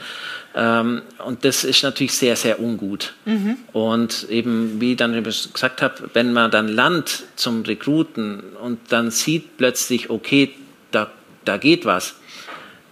ähm, 0.54 1.02
und 1.26 1.46
das 1.46 1.64
ist 1.64 1.82
natürlich 1.84 2.14
sehr, 2.14 2.36
sehr 2.36 2.60
ungut. 2.60 3.14
Mhm. 3.26 3.58
Und 3.72 4.28
eben, 4.30 4.82
wie 4.82 4.92
ich 4.92 4.98
dann 4.98 5.24
gesagt 5.24 5.82
habe, 5.82 6.10
wenn 6.14 6.34
man 6.34 6.52
dann 6.52 6.68
lernt 6.68 7.24
zum 7.36 7.62
Rekruten 7.62 8.42
und 8.62 8.80
dann 8.90 9.12
sieht 9.12 9.58
plötzlich, 9.58 10.10
okay, 10.10 10.54
da, 10.92 11.10
da 11.46 11.58
geht 11.58 11.86
was, 11.86 12.16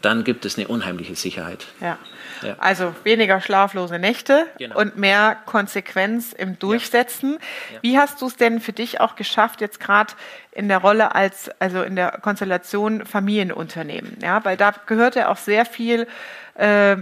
dann 0.01 0.23
gibt 0.23 0.45
es 0.45 0.57
eine 0.57 0.69
unheimliche 0.69 1.15
Sicherheit. 1.15 1.65
Ja. 1.81 1.97
Ja. 2.41 2.55
Also 2.59 2.95
weniger 3.03 3.41
schlaflose 3.41 3.99
Nächte 3.99 4.47
genau. 4.57 4.79
und 4.79 4.97
mehr 4.97 5.37
Konsequenz 5.45 6.33
im 6.33 6.59
Durchsetzen. 6.59 7.37
Ja. 7.73 7.79
Wie 7.81 7.97
hast 7.97 8.21
du 8.21 8.27
es 8.27 8.35
denn 8.35 8.59
für 8.59 8.73
dich 8.73 8.99
auch 9.01 9.15
geschafft, 9.15 9.61
jetzt 9.61 9.79
gerade 9.79 10.13
in 10.51 10.67
der 10.67 10.79
Rolle 10.79 11.15
als, 11.15 11.49
also 11.59 11.83
in 11.83 11.95
der 11.95 12.19
Konstellation 12.21 13.05
Familienunternehmen? 13.05 14.17
Ja, 14.21 14.43
weil 14.45 14.57
da 14.57 14.73
gehört 14.85 15.15
ja 15.15 15.29
auch 15.29 15.37
sehr 15.37 15.65
viel 15.65 16.07
äh, 16.55 16.97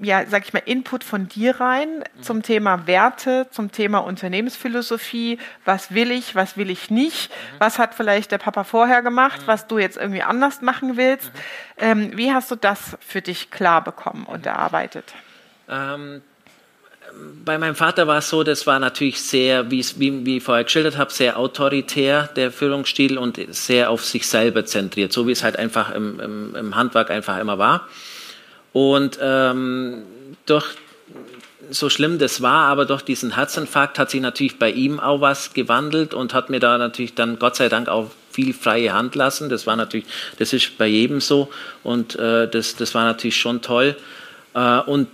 ja, 0.00 0.24
sag 0.26 0.44
ich 0.44 0.52
mal, 0.52 0.62
Input 0.64 1.04
von 1.04 1.28
dir 1.28 1.60
rein 1.60 1.98
mhm. 1.98 2.22
zum 2.22 2.42
Thema 2.42 2.86
Werte, 2.86 3.46
zum 3.50 3.72
Thema 3.72 3.98
Unternehmensphilosophie. 3.98 5.38
Was 5.64 5.94
will 5.94 6.10
ich, 6.10 6.34
was 6.34 6.56
will 6.56 6.70
ich 6.70 6.90
nicht? 6.90 7.30
Mhm. 7.30 7.34
Was 7.58 7.78
hat 7.78 7.94
vielleicht 7.94 8.32
der 8.32 8.38
Papa 8.38 8.64
vorher 8.64 9.02
gemacht, 9.02 9.42
mhm. 9.42 9.46
was 9.46 9.66
du 9.66 9.78
jetzt 9.78 9.96
irgendwie 9.96 10.22
anders 10.22 10.62
machen 10.62 10.96
willst? 10.96 11.30
Ähm, 11.76 12.12
wie 12.16 12.32
hast 12.32 12.50
du 12.50 12.56
das 12.56 12.96
für 13.00 13.22
dich 13.22 13.50
klar 13.50 13.82
bekommen 13.82 14.24
und 14.24 14.46
erarbeitet? 14.46 15.04
Ähm, 15.68 16.22
bei 17.44 17.58
meinem 17.58 17.74
Vater 17.74 18.06
war 18.06 18.18
es 18.18 18.28
so, 18.28 18.44
das 18.44 18.66
war 18.66 18.78
natürlich 18.78 19.20
sehr, 19.20 19.70
wie, 19.70 19.84
wie 19.98 20.36
ich 20.36 20.42
vorher 20.42 20.64
geschildert 20.64 20.96
habe, 20.96 21.12
sehr 21.12 21.38
autoritär, 21.38 22.28
der 22.36 22.52
Führungsstil 22.52 23.18
und 23.18 23.40
sehr 23.54 23.90
auf 23.90 24.04
sich 24.04 24.26
selber 24.26 24.64
zentriert, 24.64 25.12
so 25.12 25.26
wie 25.26 25.32
es 25.32 25.42
halt 25.42 25.56
einfach 25.58 25.90
im, 25.90 26.20
im, 26.20 26.54
im 26.54 26.76
Handwerk 26.76 27.10
einfach 27.10 27.38
immer 27.38 27.58
war. 27.58 27.88
Und 28.78 29.18
ähm, 29.20 30.04
durch 30.46 30.76
so 31.68 31.90
schlimm 31.90 32.20
das 32.20 32.42
war, 32.42 32.66
aber 32.66 32.84
durch 32.84 33.02
diesen 33.02 33.34
Herzinfarkt 33.34 33.98
hat 33.98 34.08
sich 34.08 34.20
natürlich 34.20 34.60
bei 34.60 34.70
ihm 34.70 35.00
auch 35.00 35.20
was 35.20 35.52
gewandelt 35.52 36.14
und 36.14 36.32
hat 36.32 36.48
mir 36.48 36.60
da 36.60 36.78
natürlich 36.78 37.14
dann 37.14 37.40
Gott 37.40 37.56
sei 37.56 37.68
Dank 37.68 37.88
auch 37.88 38.12
viel 38.30 38.54
freie 38.54 38.92
Hand 38.92 39.16
lassen. 39.16 39.48
Das 39.48 39.66
war 39.66 39.74
natürlich, 39.74 40.06
das 40.38 40.52
ist 40.52 40.78
bei 40.78 40.86
jedem 40.86 41.20
so 41.20 41.50
und 41.82 42.14
äh, 42.20 42.48
das, 42.48 42.76
das 42.76 42.94
war 42.94 43.02
natürlich 43.02 43.36
schon 43.36 43.62
toll. 43.62 43.96
Äh, 44.54 44.78
und 44.82 45.08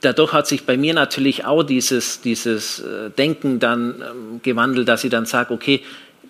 dadurch 0.00 0.32
hat 0.32 0.46
sich 0.46 0.64
bei 0.64 0.76
mir 0.76 0.94
natürlich 0.94 1.44
auch 1.44 1.64
dieses, 1.64 2.20
dieses 2.20 2.78
äh, 2.78 3.10
Denken 3.10 3.58
dann 3.58 3.96
ähm, 4.00 4.40
gewandelt, 4.44 4.86
dass 4.86 5.02
ich 5.02 5.10
dann 5.10 5.26
sage, 5.26 5.52
okay, 5.52 5.82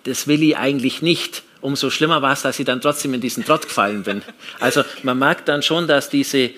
das 0.05 0.27
will 0.27 0.41
ich 0.41 0.57
eigentlich 0.57 1.03
nicht. 1.03 1.43
Umso 1.61 1.91
schlimmer 1.91 2.23
war 2.23 2.33
es, 2.33 2.41
dass 2.41 2.57
ich 2.57 2.65
dann 2.65 2.81
trotzdem 2.81 3.13
in 3.13 3.21
diesen 3.21 3.45
Trott 3.45 3.67
gefallen 3.67 4.01
bin. 4.01 4.23
Also 4.59 4.83
man 5.03 5.19
merkt 5.19 5.47
dann 5.47 5.61
schon, 5.61 5.87
dass 5.87 6.09
diese, 6.09 6.51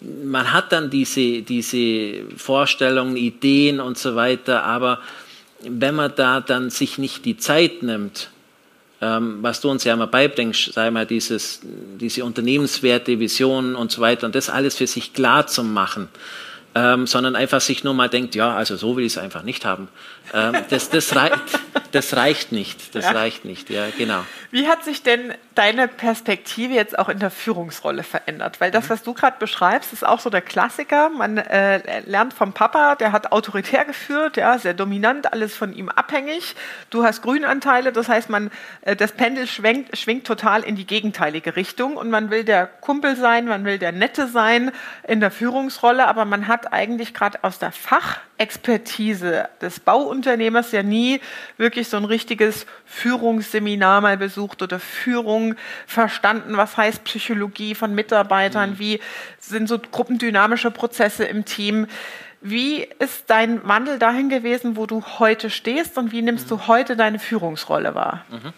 man 0.00 0.52
hat 0.52 0.72
dann 0.72 0.90
diese, 0.90 1.42
diese 1.42 2.24
Vorstellungen, 2.36 3.16
Ideen 3.16 3.80
und 3.80 3.98
so 3.98 4.16
weiter, 4.16 4.64
aber 4.64 5.00
wenn 5.62 5.94
man 5.94 6.12
da 6.14 6.40
dann 6.40 6.70
sich 6.70 6.98
nicht 6.98 7.24
die 7.24 7.36
Zeit 7.36 7.82
nimmt, 7.82 8.30
ähm, 9.00 9.38
was 9.42 9.60
du 9.60 9.70
uns 9.70 9.84
ja 9.84 9.94
immer 9.94 10.06
beibringst, 10.06 10.72
sei 10.72 10.90
mal 10.90 11.06
dieses, 11.06 11.60
diese 11.62 12.24
Unternehmenswerte, 12.24 13.18
Visionen 13.18 13.74
und 13.74 13.90
so 13.92 14.00
weiter 14.00 14.26
und 14.26 14.34
das 14.34 14.48
alles 14.48 14.76
für 14.76 14.86
sich 14.86 15.12
klar 15.12 15.46
zu 15.46 15.62
machen, 15.64 16.08
ähm, 16.76 17.06
sondern 17.06 17.36
einfach 17.36 17.62
sich 17.62 17.84
nur 17.84 17.94
mal 17.94 18.10
denkt, 18.10 18.34
ja, 18.34 18.54
also 18.54 18.76
so 18.76 18.98
will 18.98 19.06
ich 19.06 19.12
es 19.12 19.18
einfach 19.18 19.42
nicht 19.42 19.64
haben. 19.64 19.88
Ähm, 20.34 20.54
das, 20.68 20.90
das, 20.90 21.16
reicht, 21.16 21.40
das 21.92 22.14
reicht 22.14 22.52
nicht, 22.52 22.94
das 22.94 23.06
ja. 23.06 23.12
reicht 23.12 23.46
nicht, 23.46 23.70
ja, 23.70 23.86
genau. 23.96 24.26
Wie 24.50 24.68
hat 24.68 24.84
sich 24.84 25.02
denn 25.02 25.32
deine 25.54 25.88
Perspektive 25.88 26.74
jetzt 26.74 26.98
auch 26.98 27.08
in 27.08 27.18
der 27.18 27.30
Führungsrolle 27.30 28.02
verändert? 28.02 28.60
Weil 28.60 28.70
das, 28.70 28.84
mhm. 28.84 28.90
was 28.90 29.02
du 29.02 29.14
gerade 29.14 29.38
beschreibst, 29.38 29.94
ist 29.94 30.04
auch 30.04 30.20
so 30.20 30.28
der 30.28 30.42
Klassiker. 30.42 31.08
Man 31.08 31.38
äh, 31.38 32.00
lernt 32.00 32.34
vom 32.34 32.52
Papa, 32.52 32.94
der 32.96 33.12
hat 33.12 33.32
autoritär 33.32 33.86
geführt, 33.86 34.36
ja, 34.36 34.58
sehr 34.58 34.74
dominant, 34.74 35.32
alles 35.32 35.56
von 35.56 35.72
ihm 35.74 35.88
abhängig. 35.88 36.56
Du 36.90 37.04
hast 37.04 37.22
Grünanteile, 37.22 37.90
das 37.90 38.10
heißt, 38.10 38.28
man, 38.28 38.50
äh, 38.82 38.94
das 38.94 39.12
Pendel 39.12 39.46
schwenkt, 39.46 39.96
schwingt 39.96 40.26
total 40.26 40.62
in 40.62 40.76
die 40.76 40.86
gegenteilige 40.86 41.56
Richtung 41.56 41.96
und 41.96 42.10
man 42.10 42.28
will 42.28 42.44
der 42.44 42.66
Kumpel 42.66 43.16
sein, 43.16 43.46
man 43.46 43.64
will 43.64 43.78
der 43.78 43.92
Nette 43.92 44.26
sein 44.26 44.72
in 45.08 45.20
der 45.20 45.30
Führungsrolle, 45.30 46.06
aber 46.06 46.26
man 46.26 46.48
hat 46.48 46.65
eigentlich 46.72 47.14
gerade 47.14 47.42
aus 47.42 47.58
der 47.58 47.72
Fachexpertise 47.72 49.48
des 49.60 49.80
Bauunternehmers 49.80 50.72
ja 50.72 50.82
nie 50.82 51.20
wirklich 51.56 51.88
so 51.88 51.96
ein 51.96 52.04
richtiges 52.04 52.66
Führungsseminar 52.84 54.00
mal 54.00 54.16
besucht 54.16 54.62
oder 54.62 54.78
Führung 54.78 55.54
verstanden, 55.86 56.56
was 56.56 56.76
heißt 56.76 57.04
Psychologie 57.04 57.74
von 57.74 57.94
Mitarbeitern, 57.94 58.70
mhm. 58.70 58.78
wie 58.78 59.00
sind 59.38 59.68
so 59.68 59.78
gruppendynamische 59.78 60.70
Prozesse 60.70 61.24
im 61.24 61.44
Team. 61.44 61.86
Wie 62.40 62.82
ist 62.98 63.28
dein 63.28 63.66
Wandel 63.66 63.98
dahin 63.98 64.28
gewesen, 64.28 64.76
wo 64.76 64.86
du 64.86 65.02
heute 65.18 65.50
stehst 65.50 65.98
und 65.98 66.12
wie 66.12 66.22
nimmst 66.22 66.46
mhm. 66.46 66.50
du 66.50 66.66
heute 66.66 66.96
deine 66.96 67.18
Führungsrolle 67.18 67.94
wahr? 67.94 68.24
Mhm. 68.30 68.52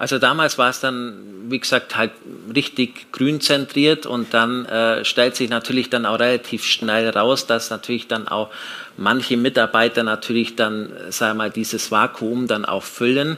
Also 0.00 0.18
damals 0.18 0.56
war 0.56 0.70
es 0.70 0.80
dann, 0.80 1.12
wie 1.50 1.58
gesagt, 1.58 1.94
halt 1.94 2.12
richtig 2.54 3.12
grün 3.12 3.42
zentriert 3.42 4.06
und 4.06 4.32
dann 4.32 4.64
äh, 4.64 5.04
stellt 5.04 5.36
sich 5.36 5.50
natürlich 5.50 5.90
dann 5.90 6.06
auch 6.06 6.18
relativ 6.18 6.64
schnell 6.64 7.10
raus, 7.10 7.46
dass 7.46 7.68
natürlich 7.68 8.08
dann 8.08 8.26
auch 8.26 8.48
manche 8.96 9.36
Mitarbeiter 9.36 10.02
natürlich 10.02 10.56
dann, 10.56 10.88
sagen 11.10 11.32
wir 11.36 11.44
mal, 11.44 11.50
dieses 11.50 11.90
Vakuum 11.90 12.46
dann 12.46 12.64
auch 12.64 12.82
füllen. 12.82 13.36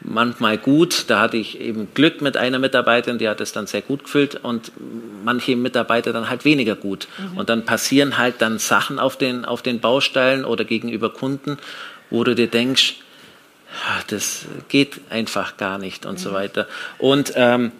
Manchmal 0.00 0.58
gut, 0.58 1.04
da 1.06 1.20
hatte 1.20 1.36
ich 1.36 1.60
eben 1.60 1.94
Glück 1.94 2.20
mit 2.20 2.36
einer 2.36 2.58
Mitarbeiterin, 2.58 3.18
die 3.18 3.28
hat 3.28 3.40
es 3.40 3.52
dann 3.52 3.68
sehr 3.68 3.82
gut 3.82 4.02
gefüllt 4.02 4.40
und 4.42 4.72
manche 5.24 5.54
Mitarbeiter 5.54 6.12
dann 6.12 6.28
halt 6.28 6.44
weniger 6.44 6.74
gut. 6.74 7.06
Mhm. 7.16 7.38
Und 7.38 7.48
dann 7.48 7.64
passieren 7.64 8.18
halt 8.18 8.42
dann 8.42 8.58
Sachen 8.58 8.98
auf 8.98 9.16
den, 9.16 9.44
auf 9.44 9.62
den 9.62 9.78
Baustellen 9.78 10.44
oder 10.44 10.64
gegenüber 10.64 11.10
Kunden, 11.10 11.58
wo 12.10 12.24
du 12.24 12.34
dir 12.34 12.48
denkst, 12.48 12.96
das 14.08 14.46
geht 14.68 15.00
einfach 15.10 15.56
gar 15.56 15.78
nicht 15.78 16.06
und 16.06 16.14
mhm. 16.14 16.18
so 16.18 16.32
weiter. 16.32 16.66
Und, 16.98 17.32
ähm, 17.36 17.72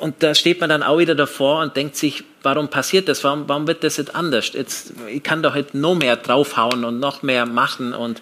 und 0.00 0.22
da 0.22 0.34
steht 0.34 0.60
man 0.60 0.68
dann 0.68 0.82
auch 0.82 0.98
wieder 0.98 1.14
davor 1.14 1.60
und 1.60 1.76
denkt 1.76 1.96
sich, 1.96 2.24
warum 2.42 2.68
passiert 2.68 3.08
das? 3.08 3.24
Warum, 3.24 3.48
warum 3.48 3.66
wird 3.66 3.82
das 3.82 3.96
jetzt 3.96 4.14
anders? 4.14 4.52
Jetzt, 4.52 4.92
ich 5.08 5.22
kann 5.22 5.42
doch 5.42 5.56
jetzt 5.56 5.74
noch 5.74 5.94
mehr 5.94 6.16
draufhauen 6.16 6.84
und 6.84 7.00
noch 7.00 7.22
mehr 7.22 7.46
machen 7.46 7.94
und, 7.94 8.20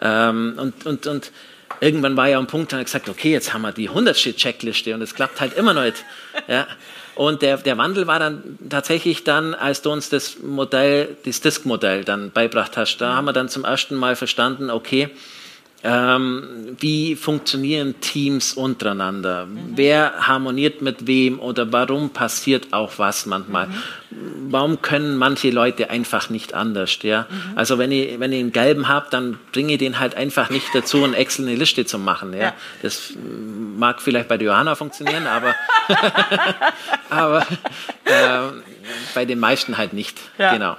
ähm, 0.00 0.54
und, 0.56 0.86
und, 0.86 1.06
und 1.06 1.32
irgendwann 1.80 2.16
war 2.16 2.28
ja 2.28 2.38
ein 2.38 2.46
Punkt, 2.46 2.72
da 2.72 2.76
habe 2.76 2.82
ich 2.82 2.86
gesagt, 2.86 3.08
okay, 3.08 3.32
jetzt 3.32 3.52
haben 3.52 3.62
wir 3.62 3.72
die 3.72 3.88
100 3.88 4.16
Checkliste 4.16 4.94
und 4.94 5.02
es 5.02 5.14
klappt 5.14 5.40
halt 5.40 5.54
immer 5.54 5.74
noch 5.74 5.84
nicht. 5.84 6.04
Ja. 6.48 6.66
Und 7.16 7.40
der, 7.40 7.56
der 7.56 7.78
Wandel 7.78 8.06
war 8.06 8.18
dann 8.18 8.58
tatsächlich 8.68 9.24
dann, 9.24 9.54
als 9.54 9.80
du 9.80 9.90
uns 9.90 10.10
das 10.10 10.38
Modell, 10.40 11.16
das 11.24 11.40
Disk-Modell 11.40 12.04
dann 12.04 12.30
beibracht 12.30 12.76
hast, 12.76 12.98
da 12.98 13.14
haben 13.14 13.24
wir 13.24 13.32
dann 13.32 13.48
zum 13.48 13.64
ersten 13.64 13.94
Mal 13.94 14.16
verstanden, 14.16 14.68
okay, 14.68 15.08
Ähm, 15.88 16.76
wie 16.80 17.14
funktionieren 17.14 18.00
Teams 18.00 18.54
untereinander? 18.54 19.46
Mhm. 19.46 19.72
Wer 19.76 20.26
harmoniert 20.26 20.82
mit 20.82 21.06
wem 21.06 21.38
oder 21.38 21.72
warum 21.72 22.10
passiert 22.10 22.72
auch 22.72 22.94
was 22.96 23.24
manchmal? 23.24 23.68
Mhm. 23.68 24.50
Warum 24.50 24.82
können 24.82 25.16
manche 25.16 25.50
Leute 25.50 25.88
einfach 25.90 26.28
nicht 26.28 26.54
anders? 26.54 26.98
Ja? 27.02 27.26
Mhm. 27.30 27.58
Also 27.58 27.78
wenn 27.78 27.92
ich, 27.92 28.18
wenn 28.18 28.32
ich 28.32 28.40
einen 28.40 28.50
gelben 28.50 28.88
habe, 28.88 29.06
dann 29.10 29.38
bringe 29.52 29.74
ich 29.74 29.78
den 29.78 30.00
halt 30.00 30.16
einfach 30.16 30.50
nicht 30.50 30.66
dazu, 30.74 31.04
in 31.04 31.14
Excel 31.14 31.46
eine 31.46 31.54
Liste 31.56 31.86
zu 31.86 32.00
machen. 32.00 32.32
Ja? 32.32 32.40
ja. 32.40 32.54
Das 32.82 33.12
mag 33.76 34.02
vielleicht 34.02 34.26
bei 34.26 34.38
der 34.38 34.48
Johanna 34.48 34.74
funktionieren, 34.74 35.28
aber, 35.28 35.54
aber 37.10 37.46
äh, 38.06 38.40
bei 39.14 39.24
den 39.24 39.38
meisten 39.38 39.78
halt 39.78 39.92
nicht. 39.92 40.18
Ja. 40.36 40.52
Genau. 40.52 40.76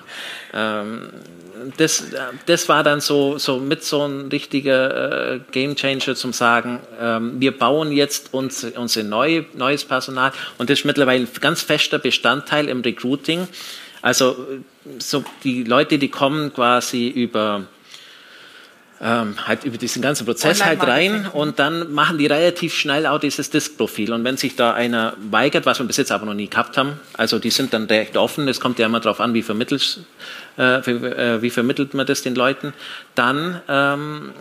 Ähm, 0.54 1.10
das, 1.78 2.06
das 2.46 2.70
war 2.70 2.84
dann 2.84 3.02
so, 3.02 3.38
so 3.38 3.58
mit 3.60 3.84
so 3.84 4.06
ein 4.06 4.28
richtiger 4.30 5.34
äh, 5.34 5.40
Game 5.52 5.76
Changer 5.76 6.16
zum 6.16 6.34
sagen, 6.34 6.80
ähm, 7.00 7.40
wir 7.40 7.58
bauen 7.58 7.92
jetzt 7.92 8.34
uns, 8.34 8.64
unser 8.64 9.04
neu, 9.04 9.44
neues 9.54 9.86
Personal 9.86 10.32
und 10.58 10.70
das 10.70 10.80
ist 10.80 10.86
mittlerweile 10.86 11.24
ein 11.24 11.30
ganz 11.42 11.62
fester 11.62 12.00
Bestandteil 12.00 12.70
im 12.70 12.82
Recruiting. 12.82 13.48
Also 14.02 14.46
so 15.00 15.24
die 15.44 15.64
Leute, 15.64 15.98
die 15.98 16.10
kommen 16.10 16.54
quasi 16.54 17.08
über 17.08 17.64
ähm, 19.02 19.36
halt 19.48 19.64
über 19.64 19.78
diesen 19.78 20.02
ganzen 20.02 20.26
Prozess 20.26 20.64
halt 20.64 20.82
rein 20.82 21.28
und 21.32 21.60
dann 21.60 21.94
machen 21.94 22.18
die 22.18 22.26
relativ 22.26 22.74
schnell 22.74 23.06
auch 23.06 23.20
dieses 23.20 23.50
Disk-Profil. 23.50 24.12
Und 24.12 24.24
wenn 24.24 24.38
sich 24.38 24.56
da 24.56 24.74
einer 24.74 25.14
weigert, 25.30 25.66
was 25.66 25.80
wir 25.80 25.86
bis 25.86 25.98
jetzt 25.98 26.12
aber 26.12 26.26
noch 26.26 26.34
nie 26.34 26.50
gehabt 26.50 26.78
haben, 26.78 27.00
also 27.14 27.38
die 27.38 27.52
sind 27.52 27.74
dann 27.74 27.86
recht 27.86 28.18
offen, 28.18 28.48
es 28.48 28.60
kommt 28.60 28.80
ja 28.80 28.88
immer 28.88 29.00
darauf 29.00 29.20
an, 29.20 29.34
wie 29.34 29.44
vermittelt, 29.44 30.00
äh, 30.58 30.82
wie, 30.86 30.92
äh, 30.92 31.42
wie, 31.42 31.50
vermittelt 31.50 31.94
man 31.94 32.06
das 32.06 32.22
den 32.22 32.36
Leuten, 32.36 32.74
dann 33.16 33.62
ähm, 33.68 34.32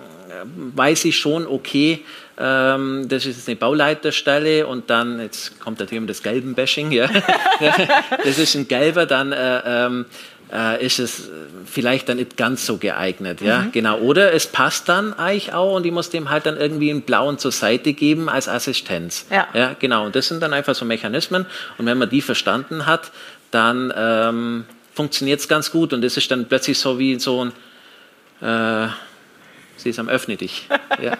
weiß 0.74 1.04
ich 1.06 1.18
schon, 1.18 1.46
okay, 1.46 2.04
ähm, 2.38 3.06
das 3.08 3.24
ist 3.24 3.36
jetzt 3.36 3.48
eine 3.48 3.56
Bauleiterstelle 3.56 4.66
und 4.66 4.90
dann, 4.90 5.20
jetzt 5.20 5.58
kommt 5.60 5.80
da 5.80 5.86
Thema 5.86 6.06
des 6.06 6.22
gelben 6.22 6.54
Bashing, 6.54 6.90
ja. 6.92 7.08
das 8.24 8.38
ist 8.38 8.54
ein 8.54 8.68
gelber, 8.68 9.06
dann 9.06 9.32
äh, 9.32 9.62
ähm, 9.64 10.06
äh, 10.52 10.84
ist 10.84 10.98
es 10.98 11.30
vielleicht 11.64 12.08
dann 12.08 12.18
nicht 12.18 12.36
ganz 12.36 12.66
so 12.66 12.76
geeignet. 12.76 13.40
Ja? 13.40 13.62
Mhm. 13.62 13.72
Genau. 13.72 13.98
Oder 13.98 14.32
es 14.32 14.46
passt 14.46 14.88
dann 14.88 15.14
eigentlich 15.14 15.52
auch 15.52 15.74
und 15.74 15.86
ich 15.86 15.92
muss 15.92 16.10
dem 16.10 16.30
halt 16.30 16.46
dann 16.46 16.56
irgendwie 16.56 16.90
einen 16.90 17.02
blauen 17.02 17.38
zur 17.38 17.52
Seite 17.52 17.92
geben 17.94 18.28
als 18.28 18.48
Assistenz. 18.48 19.26
Ja. 19.30 19.48
ja 19.54 19.76
genau. 19.78 20.06
Und 20.06 20.14
das 20.14 20.28
sind 20.28 20.42
dann 20.42 20.52
einfach 20.52 20.74
so 20.74 20.84
Mechanismen. 20.84 21.46
Und 21.78 21.86
wenn 21.86 21.98
man 21.98 22.08
die 22.08 22.20
verstanden 22.20 22.86
hat, 22.86 23.10
dann 23.50 23.92
ähm, 23.96 24.64
funktioniert 24.96 25.40
es 25.40 25.46
ganz 25.46 25.70
gut. 25.70 25.92
Und 25.92 26.02
das 26.02 26.16
ist 26.16 26.30
dann 26.30 26.48
plötzlich 26.48 26.78
so 26.78 26.98
wie 26.98 27.20
so 27.20 27.44
ein 27.44 27.52
äh, 28.40 28.90
Sesam, 29.76 30.08
öffne 30.08 30.36
dich. 30.36 30.68
Ja. 31.02 31.12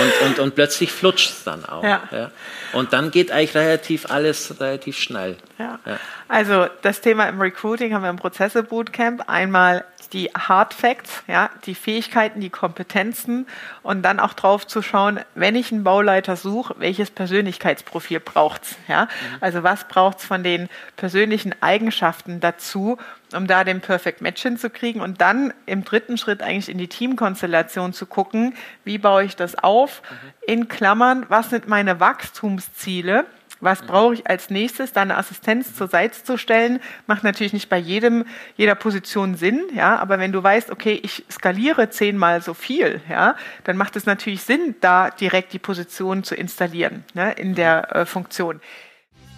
Und, 0.00 0.26
und, 0.26 0.38
und 0.40 0.54
plötzlich 0.56 0.90
flutscht 0.90 1.30
es 1.30 1.44
dann 1.44 1.64
auch. 1.64 1.84
Ja. 1.84 2.02
ja. 2.10 2.30
Und 2.72 2.92
dann 2.92 3.12
geht 3.12 3.30
eigentlich 3.30 3.54
relativ 3.54 4.10
alles 4.10 4.58
relativ 4.58 4.98
schnell. 4.98 5.36
Ja. 5.58 5.78
Also 6.26 6.66
das 6.82 7.00
Thema 7.00 7.28
im 7.28 7.40
Recruiting 7.40 7.94
haben 7.94 8.02
wir 8.02 8.10
im 8.10 8.16
Prozesse 8.16 8.64
Bootcamp. 8.64 9.28
Einmal 9.28 9.84
die 10.12 10.30
Hard 10.36 10.74
Facts, 10.74 11.22
ja, 11.28 11.50
die 11.66 11.74
Fähigkeiten, 11.74 12.40
die 12.40 12.50
Kompetenzen 12.50 13.46
und 13.82 14.02
dann 14.02 14.18
auch 14.18 14.34
drauf 14.34 14.66
zu 14.66 14.82
schauen, 14.82 15.20
wenn 15.34 15.54
ich 15.54 15.70
einen 15.70 15.84
Bauleiter 15.84 16.34
suche, 16.36 16.74
welches 16.78 17.10
Persönlichkeitsprofil 17.10 18.20
braucht's, 18.20 18.76
ja? 18.88 19.04
Mhm. 19.04 19.08
Also 19.40 19.62
was 19.62 19.86
braucht's 19.86 20.24
von 20.24 20.42
den 20.42 20.68
persönlichen 20.96 21.54
Eigenschaften 21.62 22.40
dazu, 22.40 22.98
um 23.34 23.46
da 23.46 23.64
den 23.64 23.80
Perfect 23.80 24.20
Match 24.20 24.42
hinzukriegen 24.42 25.00
und 25.00 25.20
dann 25.20 25.52
im 25.66 25.84
dritten 25.84 26.18
Schritt 26.18 26.42
eigentlich 26.42 26.68
in 26.68 26.78
die 26.78 26.88
Teamkonstellation 26.88 27.92
zu 27.92 28.06
gucken, 28.06 28.54
wie 28.84 28.98
baue 28.98 29.24
ich 29.24 29.36
das 29.36 29.56
auf? 29.56 30.02
Mhm. 30.02 30.16
In 30.46 30.68
Klammern, 30.68 31.26
was 31.28 31.50
sind 31.50 31.68
meine 31.68 32.00
Wachstumsziele? 32.00 33.26
Was 33.60 33.82
brauche 33.82 34.14
ich 34.14 34.26
als 34.26 34.48
nächstes? 34.48 34.92
Da 34.92 35.02
eine 35.02 35.18
Assistenz 35.18 35.74
zur 35.74 35.88
Seite 35.88 36.22
zu 36.22 36.38
stellen, 36.38 36.80
macht 37.06 37.24
natürlich 37.24 37.52
nicht 37.52 37.68
bei 37.68 37.76
jedem, 37.76 38.24
jeder 38.56 38.74
Position 38.74 39.34
Sinn, 39.34 39.60
ja. 39.74 39.98
Aber 39.98 40.18
wenn 40.18 40.32
du 40.32 40.42
weißt, 40.42 40.70
okay, 40.70 40.98
ich 41.02 41.24
skaliere 41.30 41.90
zehnmal 41.90 42.40
so 42.42 42.54
viel, 42.54 43.02
ja, 43.08 43.36
dann 43.64 43.76
macht 43.76 43.96
es 43.96 44.06
natürlich 44.06 44.42
Sinn, 44.42 44.76
da 44.80 45.10
direkt 45.10 45.52
die 45.52 45.58
Position 45.58 46.24
zu 46.24 46.34
installieren, 46.34 47.04
ne, 47.12 47.32
in 47.32 47.54
der 47.54 47.94
äh, 47.94 48.06
Funktion. 48.06 48.60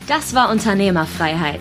Das 0.07 0.35
war 0.35 0.51
Unternehmerfreiheit. 0.51 1.61